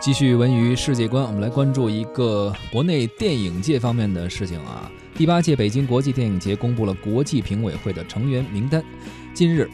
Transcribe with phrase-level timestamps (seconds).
[0.00, 4.90] 继续文娱世界观，我们来关注一个国内电影界方面的事情啊。
[5.14, 8.82] 第八届北京国际电影节公布了国际评委会的成员名单。
[9.34, 9.68] 近日，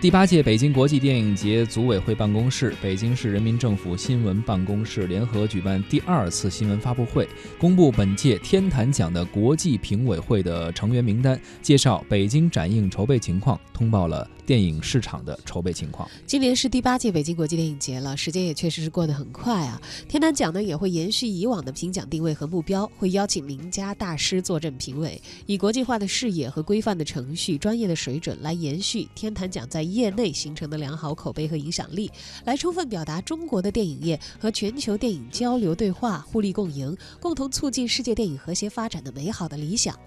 [0.00, 7.28] 第八届北京国际电影节组委会办公室、北京市人民政府新闻办公室联合举办第二次新闻发布会，
[7.58, 14.30] 公布本届天坛奖的国际评委会的成员名单，介绍北京展映筹备情况，通报了。
[14.46, 16.08] 电影市场的筹备情况。
[16.26, 19.80] 今年是第八届北京国际电影节了，时间也确实是过得很快啊。
[20.08, 32.10] 天坛奖呢也会延续以往的评奖定位和目标，会邀请名家大师坐镇评委，以国际化的视野和规范的程序、专业的水准来延续天坛奖在业内形成的良好口碑和影响力，
[32.44, 39.98] 来充分表达中国的电影业和全球电影交流对话、互利共赢，共同促进世界电影和谐发展的美好的理想。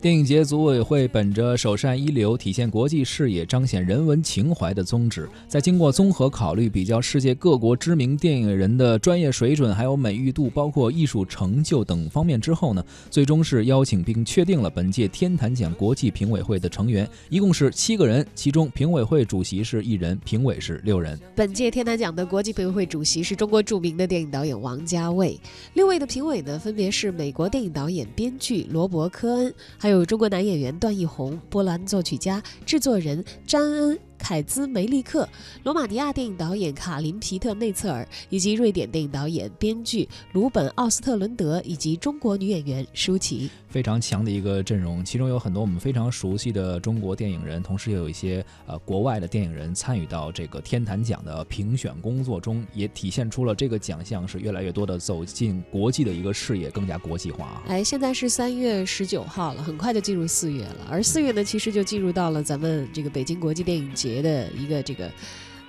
[0.00, 21.18] 电影节组委会本着首善一流、体现国际视野、彰显人文情怀的宗旨，在经过综合考虑、比较世界各国知名电影人的专业水准、还有美誉度、包括艺术成就等方面之后呢，最终是邀请并确定了本届天坛奖国际评委会的成员，一共是七个人，其中评委会主席是一人，评委是六人。
[21.34, 25.38] 本届天坛奖的国际评委会主席是中国著名的电影导演王家卫，
[25.74, 29.54] 六位的评委呢，分别是美国电影导演、编剧罗伯·科恩。
[29.78, 34.09] 还有中国男演员段奕宏、波兰作曲家、制作人詹恩。
[34.30, 35.28] 凯兹梅利克、
[35.64, 45.04] 罗马尼亚电影导演卡林皮特内策尔，以及瑞典电影导演、编剧鲁本奥斯特伦德，以及中国女演员舒淇，非常强的一个阵容。
[45.04, 57.60] 其中有很多我们非常熟悉的中国电影人，同时也有一些呃国外的电影人参与到这个天坛奖的评选工作中，也体现出了这个奖项是越来越多的走进国际的一个视野，更加国际化。
[57.66, 64.19] 哎，现在是三月十九号了，很快就进入四月了，而四月呢，其实就进入到了咱们这个北京国际电影节。
[64.20, 65.10] 节的一个这个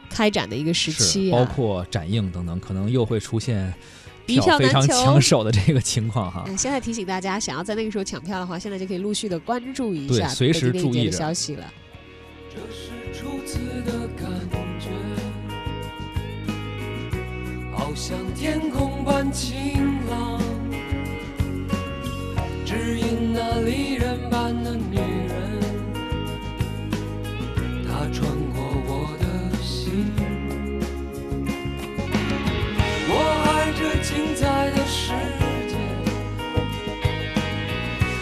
[0.10, 3.74] 开展的一个时期，包括展映等等，可能又会出现
[4.26, 6.46] 票非常抢手的这个情况哈。
[6.58, 11.72] 现在提醒大家，想要在那个时候抢票的话，现在就可以陆续的关注一下，随时注意消息了。
[12.50, 14.30] 这是初次的感
[14.80, 14.90] 觉，
[17.74, 20.31] 好像天空般晴朗，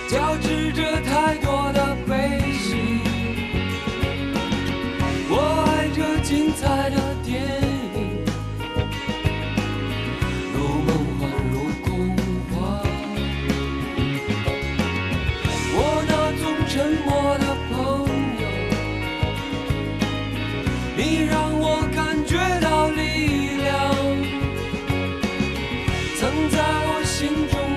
[0.10, 2.74] 交织着太多的悲喜，
[5.30, 5.38] 我
[5.68, 7.46] 爱这精彩的电
[7.94, 8.26] 影，
[10.52, 10.90] 如梦
[11.20, 11.88] 幻如空
[12.50, 12.58] 幻。
[15.76, 15.78] 我
[16.08, 16.74] 那总沉
[17.06, 17.78] 默的朋
[18.40, 18.44] 友，
[20.98, 21.00] 你
[21.30, 22.98] 让我感觉到力
[23.62, 23.70] 量，
[26.18, 27.69] 曾在我心中。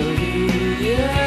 [0.00, 1.19] yeah